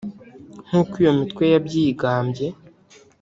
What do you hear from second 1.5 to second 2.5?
yabyigambye